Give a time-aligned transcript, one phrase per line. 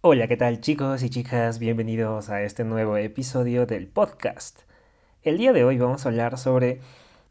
[0.00, 1.58] Hola, ¿qué tal chicos y chicas?
[1.58, 4.60] Bienvenidos a este nuevo episodio del podcast.
[5.24, 6.80] El día de hoy vamos a hablar sobre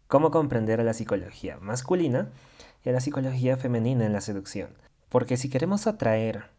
[0.10, 2.30] cómo comprender a la psicología masculina
[2.84, 4.72] y a la psicología femenina en la seducción.
[5.08, 6.50] Porque si queremos atraer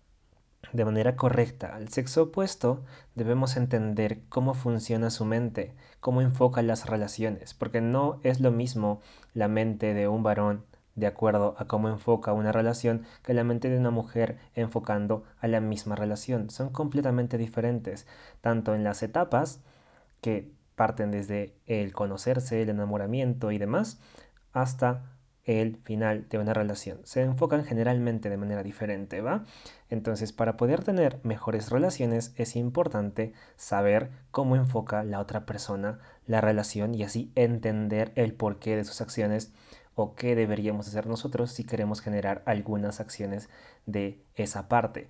[0.73, 2.83] de manera correcta al sexo opuesto,
[3.15, 9.03] debemos entender cómo funciona su mente, cómo enfoca las relaciones, porque no es lo mismo
[9.35, 10.65] la mente de un varón
[10.99, 15.49] de acuerdo a cómo enfoca una relación que la mente de una mujer enfocando a
[15.49, 16.51] la misma relación.
[16.51, 18.07] Son completamente diferentes,
[18.41, 19.61] tanto en las etapas
[20.21, 24.01] que parten desde el conocerse, el enamoramiento y demás,
[24.53, 25.05] hasta
[25.45, 27.01] el final de una relación.
[27.05, 29.45] Se enfocan generalmente de manera diferente, ¿va?
[29.89, 36.43] Entonces, para poder tener mejores relaciones es importante saber cómo enfoca la otra persona la
[36.43, 39.53] relación y así entender el porqué de sus acciones
[39.99, 43.49] o qué deberíamos hacer nosotros si queremos generar algunas acciones
[43.85, 45.09] de esa parte.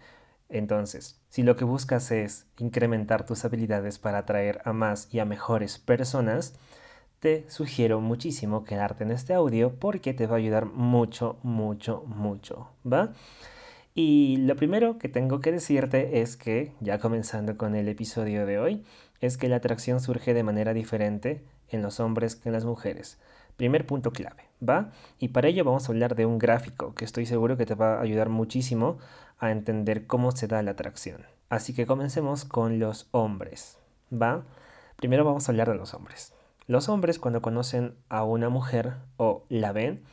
[0.49, 5.27] Entonces, si lo que buscas es incrementar tus habilidades para atraer a más y a
[5.27, 6.55] mejores personas,
[7.21, 12.71] te sugiero muchísimo quedarte en este audio porque te va a ayudar mucho, mucho, mucho,
[12.91, 13.13] ¿va?
[13.95, 18.59] Y lo primero que tengo que decirte es que, ya comenzando con el episodio de
[18.59, 18.85] hoy,
[19.21, 23.19] es que la atracción surge de manera diferente en los hombres que en las mujeres.
[23.59, 24.93] Primer punto clave, ¿va?
[25.19, 27.97] Y para ello vamos a hablar de un gráfico que estoy seguro que te va
[27.97, 28.99] a ayudar muchísimo
[29.41, 31.27] a entender cómo se da la atracción.
[31.49, 33.77] Así que comencemos con los hombres,
[34.13, 34.45] ¿va?
[34.95, 36.35] Primero vamos a hablar de los hombres.
[36.69, 40.05] Los hombres cuando conocen a una mujer o la ven,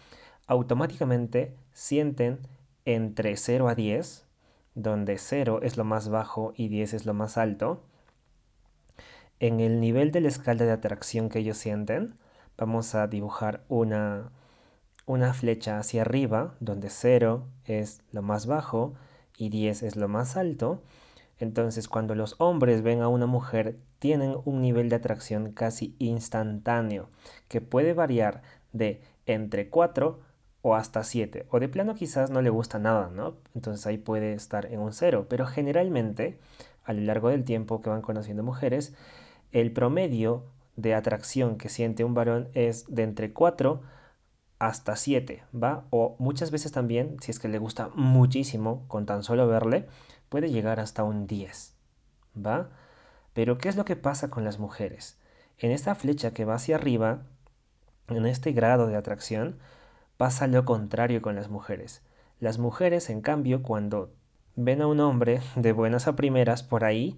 [0.47, 2.39] automáticamente sienten
[2.85, 4.25] entre 0 a 10,
[4.73, 7.83] donde 0 es lo más bajo y 10 es lo más alto,
[9.39, 12.17] en el nivel de la escala de atracción que ellos sienten,
[12.57, 14.31] vamos a dibujar una,
[15.05, 18.93] una flecha hacia arriba, donde 0 es lo más bajo
[19.37, 20.81] y 10 es lo más alto.
[21.37, 27.09] Entonces, cuando los hombres ven a una mujer, tienen un nivel de atracción casi instantáneo,
[27.47, 28.41] que puede variar
[28.71, 30.19] de entre 4
[30.61, 31.45] o hasta 7.
[31.51, 33.35] O de plano quizás no le gusta nada, ¿no?
[33.53, 35.27] Entonces ahí puede estar en un 0.
[35.29, 36.39] Pero generalmente,
[36.83, 38.95] a lo largo del tiempo que van conociendo mujeres,
[39.51, 43.81] el promedio de atracción que siente un varón es de entre 4
[44.59, 45.85] hasta 7, ¿va?
[45.89, 49.87] O muchas veces también, si es que le gusta muchísimo con tan solo verle,
[50.29, 51.75] puede llegar hasta un 10,
[52.45, 52.69] ¿va?
[53.33, 55.17] Pero ¿qué es lo que pasa con las mujeres?
[55.57, 57.23] En esta flecha que va hacia arriba,
[58.07, 59.59] en este grado de atracción,
[60.17, 62.01] pasa lo contrario con las mujeres.
[62.39, 64.13] Las mujeres, en cambio, cuando
[64.55, 67.17] ven a un hombre de buenas a primeras por ahí,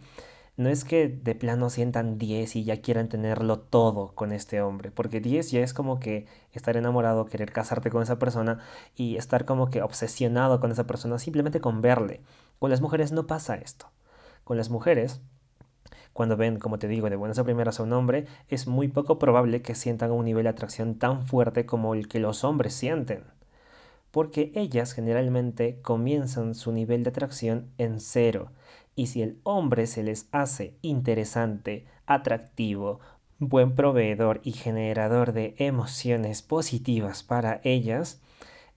[0.57, 4.89] no es que de plano sientan 10 y ya quieran tenerlo todo con este hombre,
[4.89, 8.59] porque 10 ya es como que estar enamorado, querer casarte con esa persona
[8.95, 12.21] y estar como que obsesionado con esa persona simplemente con verle.
[12.57, 13.91] Con las mujeres no pasa esto.
[14.43, 15.21] Con las mujeres,
[16.11, 19.19] cuando ven, como te digo, de buenas a primeras a un hombre, es muy poco
[19.19, 23.25] probable que sientan un nivel de atracción tan fuerte como el que los hombres sienten.
[24.09, 28.49] Porque ellas generalmente comienzan su nivel de atracción en cero
[28.97, 32.99] y si el hombre se les hace interesante, atractivo,
[33.37, 38.19] buen proveedor y generador de emociones positivas para ellas,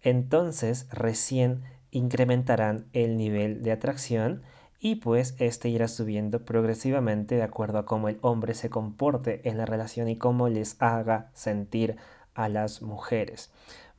[0.03, 4.43] entonces recién incrementarán el nivel de atracción
[4.79, 9.57] y pues este irá subiendo progresivamente de acuerdo a cómo el hombre se comporte en
[9.57, 11.97] la relación y cómo les haga sentir
[12.35, 13.51] a las mujeres.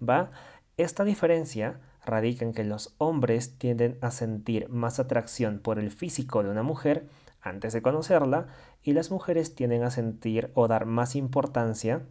[0.08, 0.30] ¿Va?
[0.78, 6.44] Esta diferencia radica en que los hombres tienden a sentir más atracción por el físico
[6.44, 7.06] de una mujer
[7.41, 8.47] antes de conocerla
[8.84, 12.03] y las mujeres tienden a sentir o dar más importancia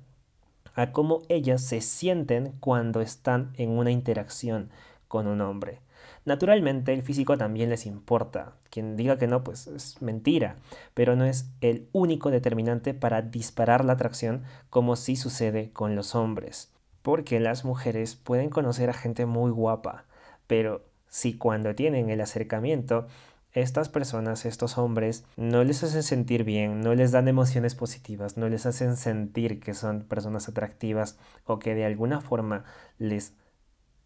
[0.75, 4.71] a cómo ellas se sienten cuando están en una interacción
[5.09, 5.81] con un hombre.
[6.25, 8.53] Naturalmente el físico también les importa.
[8.71, 10.57] Quien diga que no, pues es mentira,
[10.95, 16.15] pero no es el único determinante para disparar la atracción como sí sucede con los
[16.15, 16.70] hombres
[17.03, 20.05] porque las mujeres pueden conocer a gente muy guapa,
[20.47, 23.07] pero si cuando tienen el acercamiento,
[23.53, 28.49] estas personas, estos hombres, no les hacen sentir bien, no les dan emociones positivas, no
[28.49, 32.65] les hacen sentir que son personas atractivas o que de alguna forma
[32.99, 33.35] les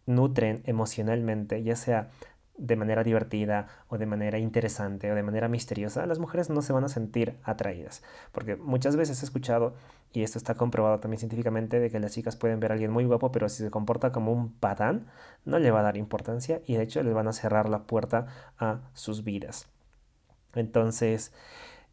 [0.07, 2.09] nutren emocionalmente, ya sea
[2.57, 6.73] de manera divertida o de manera interesante o de manera misteriosa, las mujeres no se
[6.73, 8.03] van a sentir atraídas.
[8.31, 9.73] Porque muchas veces he escuchado,
[10.13, 13.05] y esto está comprobado también científicamente, de que las chicas pueden ver a alguien muy
[13.05, 15.07] guapo, pero si se comporta como un patán,
[15.43, 18.27] no le va a dar importancia y de hecho les van a cerrar la puerta
[18.57, 19.67] a sus vidas.
[20.53, 21.33] Entonces,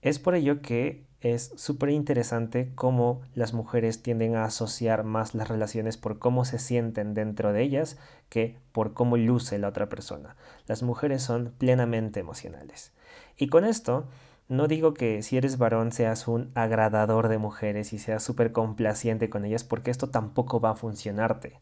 [0.00, 5.48] es por ello que es súper interesante cómo las mujeres tienden a asociar más las
[5.48, 7.96] relaciones por cómo se sienten dentro de ellas
[8.28, 10.34] que por cómo luce la otra persona.
[10.66, 12.92] Las mujeres son plenamente emocionales.
[13.36, 14.08] Y con esto
[14.48, 19.30] no digo que si eres varón seas un agradador de mujeres y seas súper complaciente
[19.30, 21.60] con ellas porque esto tampoco va a funcionarte.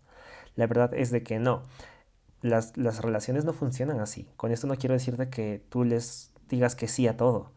[0.57, 1.65] La verdad es de que no.
[2.41, 4.27] Las, las relaciones no funcionan así.
[4.39, 7.51] Con esto no quiero decirte que tú les digas que sí a todo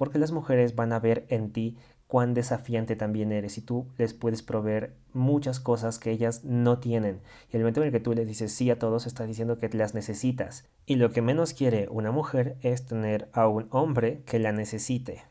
[0.00, 1.76] porque las mujeres van a ver en ti
[2.06, 7.20] cuán desafiante también eres y tú les puedes proveer muchas cosas que ellas no tienen.
[7.52, 9.68] Y el momento en el que tú les dices sí a todos, estás diciendo que
[9.68, 10.66] las necesitas.
[10.86, 15.24] Y lo que menos quiere una mujer es tener a un hombre que la necesite.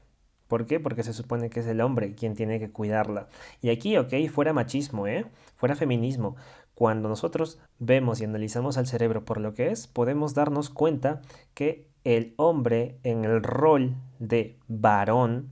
[0.47, 0.79] ¿Por qué?
[0.79, 3.27] Porque se supone que es el hombre quien tiene que cuidarla.
[3.63, 5.25] Y aquí, ok, fuera machismo, ¿eh?
[5.55, 6.35] Fuera feminismo.
[6.75, 11.23] Cuando nosotros vemos y analizamos al cerebro por lo que es, podemos darnos cuenta
[11.55, 15.51] que el hombre en el rol de varón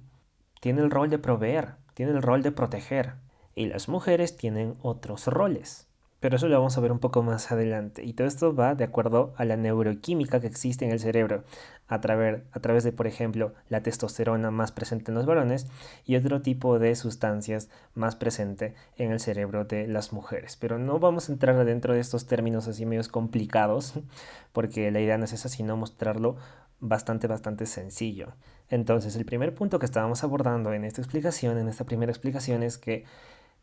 [0.62, 3.16] tiene el rol de proveer, tiene el rol de proteger
[3.56, 5.87] y las mujeres tienen otros roles.
[6.19, 8.04] Pero eso lo vamos a ver un poco más adelante.
[8.04, 11.44] Y todo esto va de acuerdo a la neuroquímica que existe en el cerebro,
[11.88, 15.68] a, través, a través de, por ejemplo, la testosterona más presente en los varones
[16.06, 20.58] y otro tipo de sustancias más presente en el cerebro de las mujeres.
[20.58, 23.94] Pero no vamos a entrar dentro de estos términos así medios complicados,
[24.54, 26.38] porque la idea no es esa, sino mostrarlo
[26.80, 28.34] bastante, bastante sencillo.
[28.70, 32.78] Entonces, el primer punto que estábamos abordando en esta explicación, en esta primera explicación, es
[32.78, 33.06] que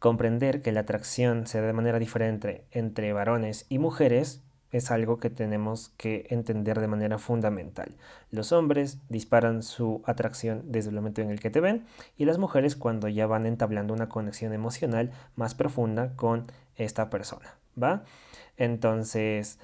[0.05, 5.17] comprender que la atracción se da de manera diferente entre varones y mujeres es algo
[5.17, 7.97] que tenemos que entender de manera fundamental.
[8.31, 11.87] Los hombres disparan su atracción desde el momento en el que te ven
[12.19, 17.57] y las mujeres cuando ya van entablando una conexión emocional más profunda con esta persona,
[17.83, 18.05] ¿va?
[18.59, 19.59] Entonces,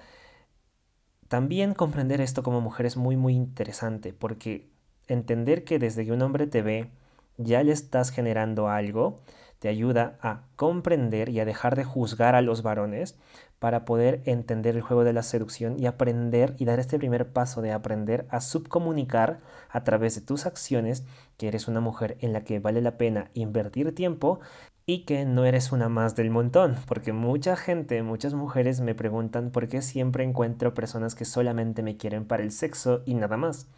[1.29, 4.71] también comprender esto como mujer es muy muy interesante porque
[5.07, 6.89] entender que desde que un hombre te ve
[7.37, 9.21] ya le estás generando algo
[9.61, 13.17] te ayuda a comprender y a dejar de juzgar a los varones
[13.61, 17.61] para poder entender el juego de la seducción y aprender y dar este primer paso
[17.61, 21.05] de aprender a subcomunicar a través de tus acciones
[21.37, 24.41] que eres una mujer en la que vale la pena invertir tiempo
[24.87, 29.51] y que no eres una más del montón, porque mucha gente, muchas mujeres me preguntan
[29.51, 33.69] por qué siempre encuentro personas que solamente me quieren para el sexo y nada más.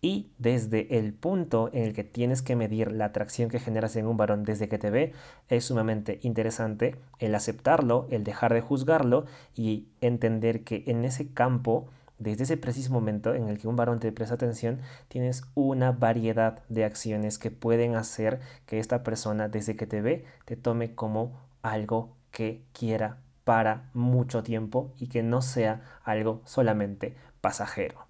[0.00, 4.06] Y desde el punto en el que tienes que medir la atracción que generas en
[4.06, 5.12] un varón desde que te ve,
[5.48, 11.88] es sumamente interesante el aceptarlo, el dejar de juzgarlo y entender que en ese campo,
[12.18, 16.62] desde ese preciso momento en el que un varón te presta atención, tienes una variedad
[16.68, 21.40] de acciones que pueden hacer que esta persona desde que te ve te tome como
[21.62, 28.05] algo que quiera para mucho tiempo y que no sea algo solamente pasajero.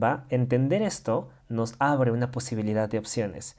[0.00, 0.26] ¿Va?
[0.28, 3.56] Entender esto nos abre una posibilidad de opciones.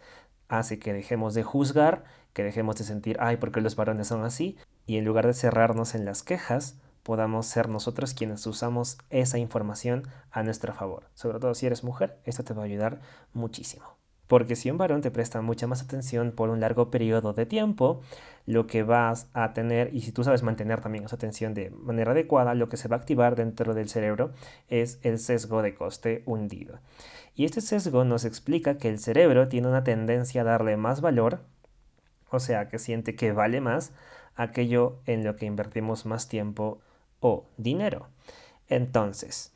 [0.47, 2.03] Hace que dejemos de juzgar,
[2.33, 5.95] que dejemos de sentir, ay, porque los varones son así, y en lugar de cerrarnos
[5.95, 11.09] en las quejas, podamos ser nosotros quienes usamos esa información a nuestro favor.
[11.13, 13.01] Sobre todo si eres mujer, esto te va a ayudar
[13.33, 13.92] muchísimo.
[14.27, 18.01] Porque si un varón te presta mucha más atención por un largo periodo de tiempo,
[18.45, 22.11] lo que vas a tener, y si tú sabes mantener también esa atención de manera
[22.11, 24.31] adecuada, lo que se va a activar dentro del cerebro
[24.69, 26.79] es el sesgo de coste hundido.
[27.35, 31.41] Y este sesgo nos explica que el cerebro tiene una tendencia a darle más valor,
[32.29, 33.91] o sea, que siente que vale más
[34.35, 36.79] aquello en lo que invertimos más tiempo
[37.19, 38.07] o dinero.
[38.67, 39.53] Entonces,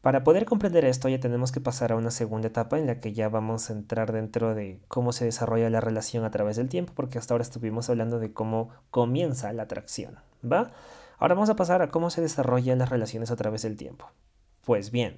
[0.00, 3.12] para poder comprender esto ya tenemos que pasar a una segunda etapa en la que
[3.12, 6.92] ya vamos a entrar dentro de cómo se desarrolla la relación a través del tiempo,
[6.94, 10.70] porque hasta ahora estuvimos hablando de cómo comienza la atracción, ¿va?
[11.18, 14.08] Ahora vamos a pasar a cómo se desarrollan las relaciones a través del tiempo.
[14.64, 15.16] Pues bien,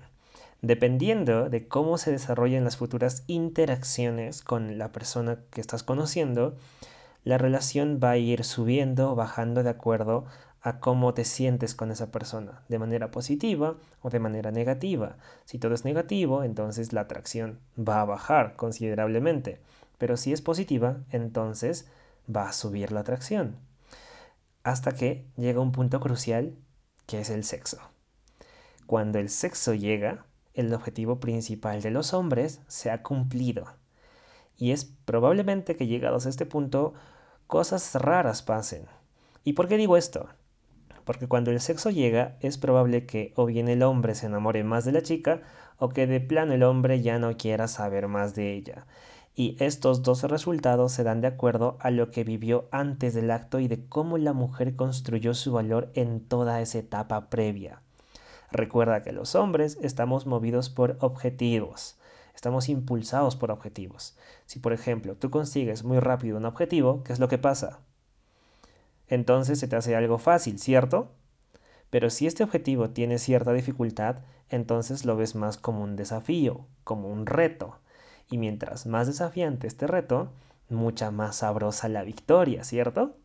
[0.63, 6.57] dependiendo de cómo se desarrollan las futuras interacciones con la persona que estás conociendo,
[7.23, 10.25] la relación va a ir subiendo o bajando de acuerdo
[10.63, 15.17] a cómo te sientes con esa persona, de manera positiva o de manera negativa.
[15.45, 19.61] Si todo es negativo, entonces la atracción va a bajar considerablemente,
[19.99, 21.91] pero si es positiva, entonces
[22.35, 23.57] va a subir la atracción.
[24.63, 26.55] Hasta que llega un punto crucial,
[27.07, 27.79] que es el sexo.
[28.87, 33.67] Cuando el sexo llega, el objetivo principal de los hombres se ha cumplido.
[34.57, 36.93] Y es probablemente que llegados a este punto,
[37.47, 38.87] cosas raras pasen.
[39.43, 40.29] ¿Y por qué digo esto?
[41.11, 44.85] Porque cuando el sexo llega es probable que o bien el hombre se enamore más
[44.85, 45.43] de la chica
[45.77, 48.87] o que de plano el hombre ya no quiera saber más de ella.
[49.35, 53.59] Y estos dos resultados se dan de acuerdo a lo que vivió antes del acto
[53.59, 57.83] y de cómo la mujer construyó su valor en toda esa etapa previa.
[58.53, 61.99] Recuerda que los hombres estamos movidos por objetivos.
[62.37, 64.17] estamos impulsados por objetivos.
[64.47, 67.81] Si por ejemplo tú consigues muy rápido un objetivo, ¿qué es lo que pasa?
[69.11, 71.11] Entonces se te hace algo fácil, ¿cierto?
[71.91, 77.09] Pero si este objetivo tiene cierta dificultad, entonces lo ves más como un desafío, como
[77.09, 77.81] un reto.
[78.31, 80.31] Y mientras más desafiante este reto,
[80.69, 83.17] mucha más sabrosa la victoria, ¿cierto?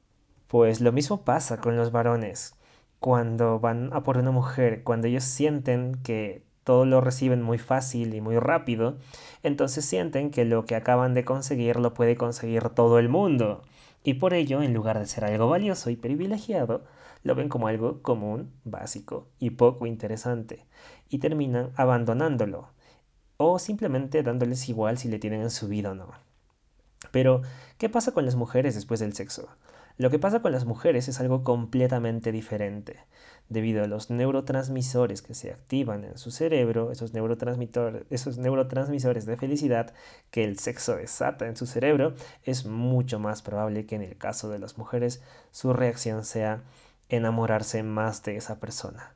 [0.48, 2.56] Pues lo mismo pasa con los varones.
[3.00, 8.15] Cuando van a por una mujer, cuando ellos sienten que todo lo reciben muy fácil
[8.15, 8.98] y muy rápido,
[9.44, 13.62] entonces sienten que lo que acaban de conseguir lo puede conseguir todo el mundo.
[14.08, 16.86] Y por ello, en lugar de ser algo valioso y privilegiado,
[17.24, 20.68] lo ven como algo común, básico y poco interesante,
[21.10, 22.70] y terminan abandonándolo,
[23.38, 26.12] o simplemente dándoles igual si le tienen en su vida o no.
[27.10, 27.42] Pero,
[27.80, 29.50] ¿qué pasa con las mujeres después del sexo?
[29.98, 33.00] Lo que pasa con las mujeres es algo completamente diferente.
[33.48, 37.12] Debido a los neurotransmisores que se activan en su cerebro, esos,
[38.10, 39.94] esos neurotransmisores de felicidad
[40.32, 44.50] que el sexo desata en su cerebro, es mucho más probable que en el caso
[44.50, 45.22] de las mujeres
[45.52, 46.64] su reacción sea
[47.10, 49.14] enamorarse más de esa persona.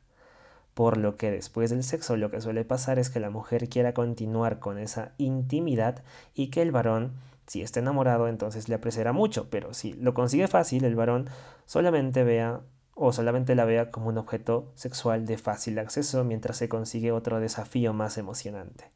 [0.75, 3.93] Por lo que después del sexo lo que suele pasar es que la mujer quiera
[3.93, 6.03] continuar con esa intimidad
[6.35, 7.13] y que el varón
[7.49, 11.29] si está enamorado, entonces le apreciará mucho, pero si lo consigue fácil, el varón
[11.65, 12.61] solamente vea
[13.01, 17.39] o solamente la vea como un objeto sexual de fácil acceso mientras se consigue otro
[17.39, 18.91] desafío más emocionante.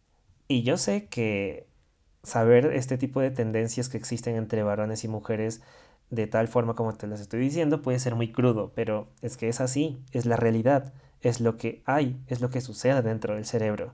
[0.50, 1.68] Y yo sé que
[2.22, 5.62] saber este tipo de tendencias que existen entre varones y mujeres
[6.10, 9.48] de tal forma como te las estoy diciendo puede ser muy crudo, pero es que
[9.48, 13.46] es así, es la realidad, es lo que hay, es lo que sucede dentro del
[13.46, 13.94] cerebro.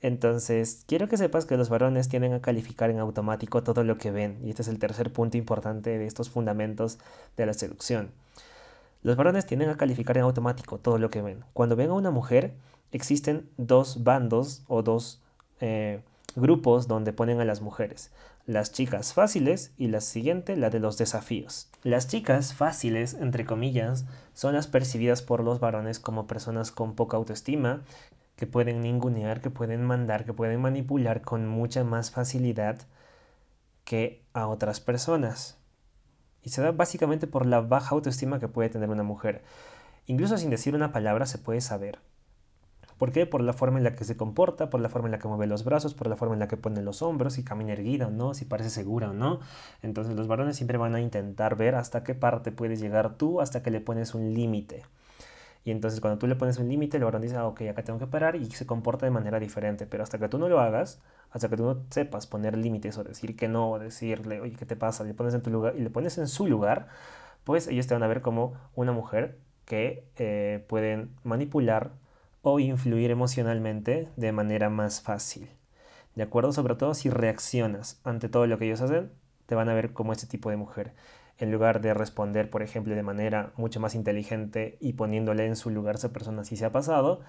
[0.00, 4.12] Entonces, quiero que sepas que los varones tienden a calificar en automático todo lo que
[4.12, 7.00] ven, y este es el tercer punto importante de estos fundamentos
[7.36, 8.12] de la seducción.
[9.02, 11.44] Los varones tienden a calificar en automático todo lo que ven.
[11.52, 12.54] Cuando ven a una mujer,
[12.90, 15.22] existen dos bandos o dos
[15.60, 16.02] eh,
[16.34, 18.10] grupos donde ponen a las mujeres.
[18.46, 21.68] Las chicas fáciles y la siguiente, la de los desafíos.
[21.82, 27.16] Las chicas fáciles, entre comillas, son las percibidas por los varones como personas con poca
[27.18, 27.82] autoestima,
[28.36, 32.78] que pueden ningunear, que pueden mandar, que pueden manipular con mucha más facilidad
[33.84, 35.57] que a otras personas.
[36.42, 39.42] Y se da básicamente por la baja autoestima que puede tener una mujer.
[40.06, 41.98] Incluso sin decir una palabra se puede saber.
[42.98, 43.26] ¿Por qué?
[43.26, 45.46] Por la forma en la que se comporta, por la forma en la que mueve
[45.46, 48.10] los brazos, por la forma en la que pone los hombros, si camina erguida o
[48.10, 49.38] no, si parece segura o no.
[49.82, 53.62] Entonces los varones siempre van a intentar ver hasta qué parte puedes llegar tú, hasta
[53.62, 54.82] que le pones un límite.
[55.64, 57.98] Y entonces cuando tú le pones un límite, el varón dice, ah, ok, acá tengo
[57.98, 59.86] que parar y se comporta de manera diferente.
[59.86, 61.00] Pero hasta que tú no lo hagas,
[61.30, 64.66] hasta que tú no sepas poner límites o decir que no, o decirle, oye, ¿qué
[64.66, 65.04] te pasa?
[65.04, 66.88] Le pones en tu lugar y le pones en su lugar,
[67.44, 71.92] pues ellos te van a ver como una mujer que eh, pueden manipular
[72.42, 75.50] o influir emocionalmente de manera más fácil.
[76.14, 76.52] ¿De acuerdo?
[76.52, 79.12] Sobre todo si reaccionas ante todo lo que ellos hacen,
[79.46, 80.94] te van a ver como este tipo de mujer
[81.38, 85.70] en lugar de responder, por ejemplo, de manera mucho más inteligente y poniéndole en su
[85.70, 87.20] lugar a esa persona si se ha pasado,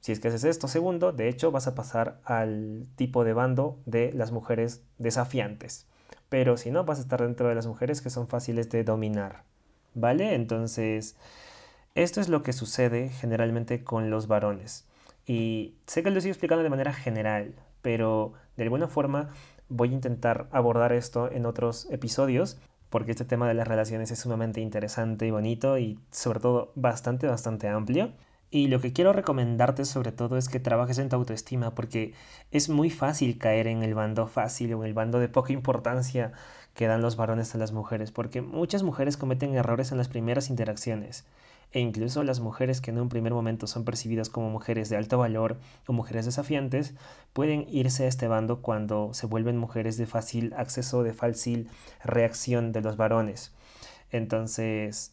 [0.00, 3.80] si es que haces esto, segundo, de hecho vas a pasar al tipo de bando
[3.86, 5.86] de las mujeres desafiantes.
[6.28, 9.42] Pero si no, vas a estar dentro de las mujeres que son fáciles de dominar.
[9.94, 10.34] ¿Vale?
[10.34, 11.16] Entonces,
[11.96, 14.86] esto es lo que sucede generalmente con los varones.
[15.26, 19.30] Y sé que lo estoy explicando de manera general, pero de alguna forma
[19.68, 22.58] voy a intentar abordar esto en otros episodios
[22.90, 27.26] porque este tema de las relaciones es sumamente interesante y bonito y sobre todo bastante,
[27.26, 28.12] bastante amplio.
[28.50, 32.14] Y lo que quiero recomendarte sobre todo es que trabajes en tu autoestima porque
[32.52, 36.32] es muy fácil caer en el bando fácil o en el bando de poca importancia
[36.74, 40.48] que dan los varones a las mujeres porque muchas mujeres cometen errores en las primeras
[40.48, 41.24] interacciones
[41.76, 45.18] e incluso las mujeres que en un primer momento son percibidas como mujeres de alto
[45.18, 46.94] valor o mujeres desafiantes
[47.34, 51.68] pueden irse a este bando cuando se vuelven mujeres de fácil acceso, de fácil
[52.02, 53.52] reacción de los varones.
[54.10, 55.12] Entonces,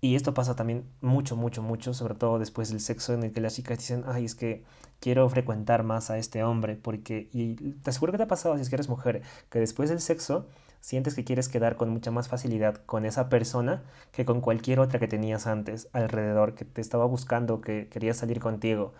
[0.00, 3.40] y esto pasa también mucho, mucho, mucho, sobre todo después del sexo en el que
[3.40, 4.62] las chicas dicen, ay, es que
[5.00, 8.62] quiero frecuentar más a este hombre, porque, y te aseguro que te ha pasado si
[8.62, 10.46] es que eres mujer, que después del sexo
[10.84, 15.00] sientes que quieres quedar con mucha más facilidad con esa persona que con cualquier otra
[15.00, 18.92] que tenías antes alrededor, que te estaba buscando, que quería salir contigo.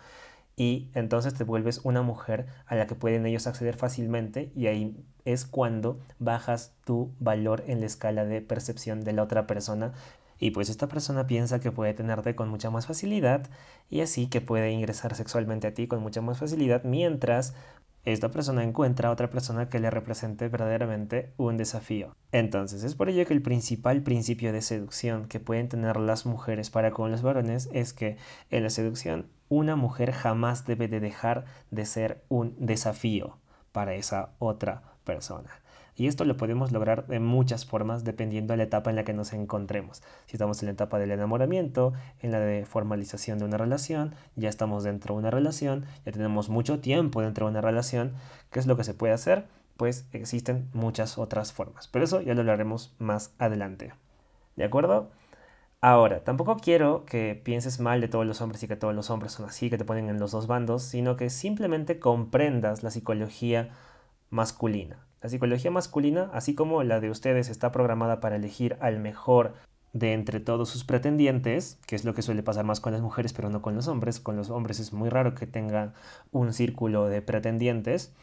[0.55, 4.97] Y entonces te vuelves una mujer a la que pueden ellos acceder fácilmente y ahí
[5.25, 9.93] es cuando bajas tu valor en la escala de percepción de la otra persona
[10.39, 13.47] y pues esta persona piensa que puede tenerte con mucha más facilidad
[13.91, 17.53] y así que puede ingresar sexualmente a ti con mucha más facilidad mientras
[18.05, 22.15] esta persona encuentra a otra persona que le represente verdaderamente un desafío.
[22.31, 26.69] Entonces es por ello que el principal principio de seducción que pueden tener las mujeres
[26.69, 28.17] para con los varones es que
[28.51, 33.39] en la seducción una mujer jamás debe de dejar de ser un desafío
[33.71, 35.49] para esa otra persona.
[35.95, 39.13] Y esto lo podemos lograr de muchas formas dependiendo de la etapa en la que
[39.13, 40.03] nos encontremos.
[40.25, 44.49] Si estamos en la etapa del enamoramiento, en la de formalización de una relación, ya
[44.49, 48.13] estamos dentro de una relación, ya tenemos mucho tiempo dentro de una relación,
[48.51, 49.45] ¿qué es lo que se puede hacer?
[49.77, 51.87] Pues existen muchas otras formas.
[51.87, 53.93] Pero eso ya lo hablaremos más adelante.
[54.57, 55.11] ¿De acuerdo?
[55.81, 59.33] Ahora, tampoco quiero que pienses mal de todos los hombres y que todos los hombres
[59.33, 63.69] son así, que te ponen en los dos bandos, sino que simplemente comprendas la psicología
[64.29, 65.04] masculina.
[65.25, 69.55] La psicología masculina, así como la de ustedes, está programada para elegir al mejor
[69.91, 73.33] de entre todos sus pretendientes, que es lo que suele pasar más con las mujeres,
[73.33, 74.19] pero no con los hombres.
[74.19, 75.95] Con los hombres es muy raro que tenga
[76.31, 78.13] un círculo de pretendientes.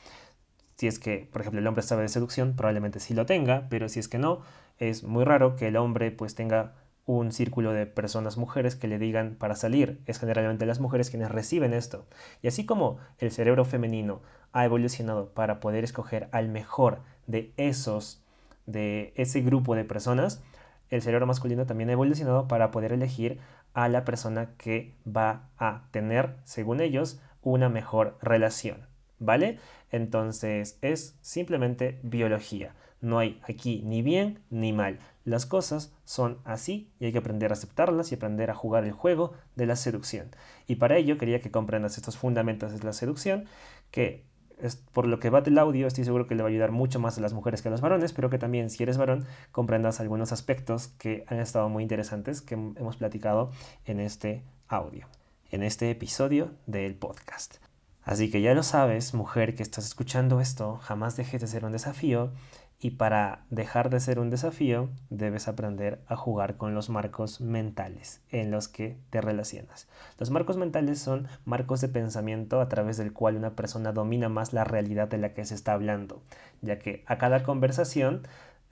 [0.76, 3.88] Si es que, por ejemplo, el hombre sabe de seducción, probablemente sí lo tenga, pero
[3.88, 4.42] si es que no,
[4.78, 9.00] es muy raro que el hombre pues tenga un círculo de personas mujeres que le
[9.00, 10.00] digan para salir.
[10.06, 12.06] Es generalmente las mujeres quienes reciben esto.
[12.42, 18.22] Y así como el cerebro femenino ha evolucionado para poder escoger al mejor de esos,
[18.66, 20.42] de ese grupo de personas,
[20.90, 23.38] el cerebro masculino también ha evolucionado para poder elegir
[23.72, 28.86] a la persona que va a tener, según ellos, una mejor relación.
[29.18, 29.58] ¿Vale?
[29.90, 32.74] Entonces es simplemente biología.
[33.00, 34.98] No hay aquí ni bien ni mal.
[35.24, 38.92] Las cosas son así y hay que aprender a aceptarlas y aprender a jugar el
[38.92, 40.30] juego de la seducción.
[40.66, 43.46] Y para ello quería que comprendas estos fundamentos de la seducción,
[43.90, 44.24] que
[44.62, 47.00] es, por lo que va del audio estoy seguro que le va a ayudar mucho
[47.00, 50.00] más a las mujeres que a los varones, pero que también si eres varón comprendas
[50.00, 53.50] algunos aspectos que han estado muy interesantes que hemos platicado
[53.84, 55.06] en este audio,
[55.50, 57.56] en este episodio del podcast.
[58.04, 61.72] Así que ya lo sabes, mujer que estás escuchando esto, jamás dejes de ser un
[61.72, 62.32] desafío
[62.82, 68.20] y para dejar de ser un desafío, debes aprender a jugar con los marcos mentales
[68.28, 69.86] en los que te relacionas.
[70.18, 74.52] Los marcos mentales son marcos de pensamiento a través del cual una persona domina más
[74.52, 76.22] la realidad de la que se está hablando,
[76.60, 78.22] ya que a cada conversación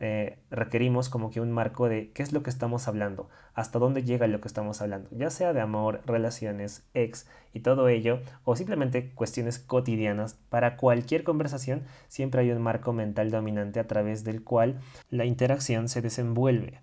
[0.02, 4.02] eh, requerimos como que un marco de qué es lo que estamos hablando, hasta dónde
[4.02, 8.56] llega lo que estamos hablando, ya sea de amor, relaciones, ex y todo ello, o
[8.56, 10.38] simplemente cuestiones cotidianas.
[10.48, 15.88] Para cualquier conversación siempre hay un marco mental dominante a través del cual la interacción
[15.90, 16.80] se desenvuelve.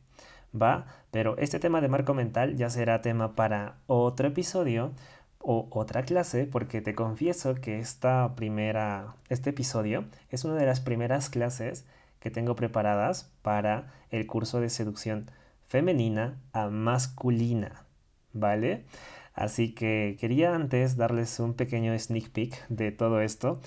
[0.60, 0.86] ¿Va?
[1.10, 4.94] Pero este tema de marco mental ya será tema para otro episodio
[5.40, 10.80] o otra clase porque te confieso que esta primera este episodio es una de las
[10.80, 11.86] primeras clases
[12.20, 15.30] que tengo preparadas para el curso de seducción
[15.68, 17.86] femenina a masculina,
[18.34, 18.86] ¿vale?
[19.34, 23.60] Así que quería antes darles un pequeño sneak peek de todo esto,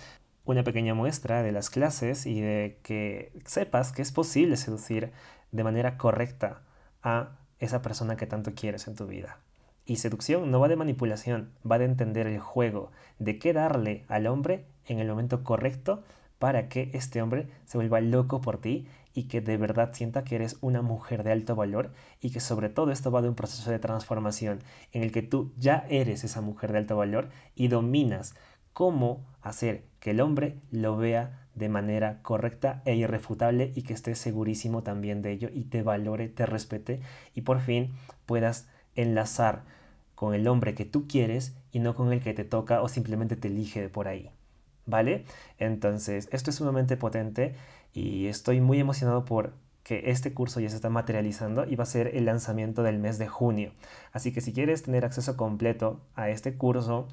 [0.44, 5.12] una pequeña muestra de las clases y de que sepas que es posible seducir
[5.52, 6.62] de manera correcta
[7.02, 9.38] a esa persona que tanto quieres en tu vida.
[9.86, 14.26] Y seducción no va de manipulación, va de entender el juego, de qué darle al
[14.26, 16.02] hombre en el momento correcto
[16.40, 20.36] para que este hombre se vuelva loco por ti y que de verdad sienta que
[20.36, 23.70] eres una mujer de alto valor y que sobre todo esto va de un proceso
[23.70, 24.60] de transformación
[24.92, 28.34] en el que tú ya eres esa mujer de alto valor y dominas
[28.72, 34.14] cómo hacer que el hombre lo vea de manera correcta e irrefutable y que esté
[34.14, 37.00] segurísimo también de ello y te valore, te respete
[37.34, 37.90] y por fin
[38.24, 39.64] puedas enlazar
[40.14, 43.36] con el hombre que tú quieres y no con el que te toca o simplemente
[43.36, 44.30] te elige por ahí.
[44.90, 45.24] ¿Vale?
[45.58, 47.54] Entonces, esto es sumamente potente
[47.92, 51.86] y estoy muy emocionado por que este curso ya se está materializando y va a
[51.86, 53.72] ser el lanzamiento del mes de junio.
[54.12, 57.08] Así que si quieres tener acceso completo a este curso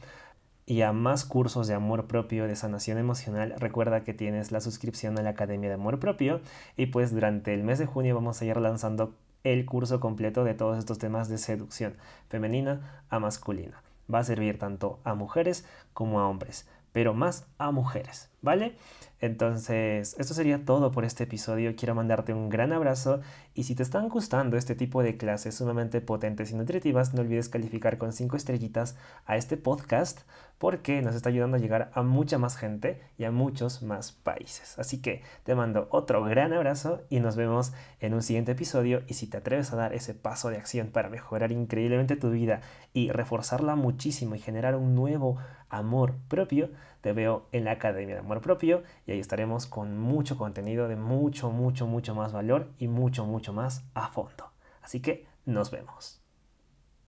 [0.66, 5.18] y a más cursos de amor propio, de sanación emocional, recuerda que tienes la suscripción
[5.18, 6.42] a la Academia de Amor Propio
[6.76, 10.54] y pues durante el mes de junio vamos a ir lanzando el curso completo de
[10.54, 11.96] todos estos temas de seducción
[12.28, 13.82] femenina a masculina.
[14.14, 18.76] Va a servir tanto a mujeres como a hombres pero más a mujeres, ¿vale?
[19.20, 21.76] Entonces, esto sería todo por este episodio.
[21.76, 23.22] Quiero mandarte un gran abrazo
[23.54, 27.50] y si te están gustando este tipo de clases sumamente potentes y nutritivas, no olvides
[27.50, 28.96] calificar con 5 estrellitas
[29.28, 30.22] a este podcast
[30.58, 34.78] porque nos está ayudando a llegar a mucha más gente y a muchos más países.
[34.80, 39.14] Así que te mando otro gran abrazo y nos vemos en un siguiente episodio y
[39.14, 42.62] si te atreves a dar ese paso de acción para mejorar increíblemente tu vida
[42.94, 45.38] y reforzarla muchísimo y generar un nuevo
[45.70, 46.70] amor propio,
[47.02, 50.96] te veo en la Academia de Amor Propio y ahí estaremos con mucho contenido de
[50.96, 54.52] mucho, mucho, mucho más valor y mucho, mucho más a fondo.
[54.82, 56.22] Así que nos vemos.